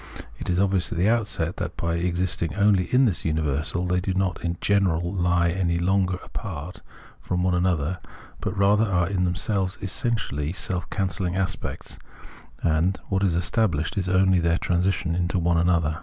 It 0.39 0.49
is 0.49 0.59
obvious 0.59 0.91
at 0.91 0.97
the 0.97 1.07
outset 1.07 1.57
that, 1.57 1.77
by 1.77 1.97
existing 1.97 2.55
only 2.55 2.91
in 2.91 3.05
this 3.05 3.23
universal, 3.23 3.85
they 3.85 3.99
do 3.99 4.15
not 4.15 4.43
in 4.43 4.57
general 4.59 5.15
he 5.21 5.53
any 5.53 5.77
longer 5.77 6.15
apart 6.23 6.81
from 7.21 7.43
one 7.43 7.53
another, 7.53 7.99
but 8.39 8.57
rather 8.57 8.85
are 8.85 9.07
in 9.07 9.25
themselves 9.25 9.77
essentially 9.79 10.53
self 10.53 10.89
cancelhng 10.89 11.37
aspects, 11.37 11.99
and 12.63 12.99
what 13.09 13.21
is 13.21 13.35
estabhshed 13.35 13.95
is 13.95 14.09
only 14.09 14.39
their 14.39 14.57
transition 14.57 15.13
into 15.13 15.37
one 15.37 15.59
another. 15.59 15.99